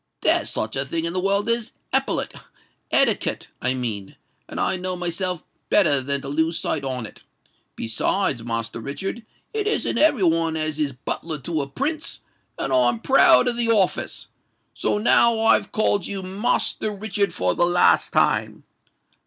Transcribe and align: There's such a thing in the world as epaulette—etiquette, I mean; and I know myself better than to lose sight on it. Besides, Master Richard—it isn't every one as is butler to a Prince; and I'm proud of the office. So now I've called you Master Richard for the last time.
There's 0.21 0.49
such 0.49 0.75
a 0.75 0.83
thing 0.83 1.05
in 1.05 1.13
the 1.13 1.19
world 1.19 1.47
as 1.47 1.73
epaulette—etiquette, 1.93 3.49
I 3.61 3.75
mean; 3.75 4.15
and 4.49 4.59
I 4.59 4.75
know 4.75 4.95
myself 4.95 5.43
better 5.69 6.01
than 6.01 6.21
to 6.21 6.27
lose 6.27 6.57
sight 6.59 6.83
on 6.83 7.05
it. 7.05 7.21
Besides, 7.75 8.43
Master 8.43 8.79
Richard—it 8.79 9.67
isn't 9.67 9.99
every 9.99 10.23
one 10.23 10.55
as 10.57 10.79
is 10.79 10.91
butler 10.93 11.37
to 11.41 11.61
a 11.61 11.67
Prince; 11.67 12.19
and 12.57 12.73
I'm 12.73 12.99
proud 12.99 13.47
of 13.47 13.57
the 13.57 13.69
office. 13.69 14.27
So 14.73 14.97
now 14.97 15.39
I've 15.39 15.71
called 15.71 16.07
you 16.07 16.23
Master 16.23 16.91
Richard 16.91 17.31
for 17.31 17.53
the 17.53 17.63
last 17.67 18.11
time. 18.11 18.63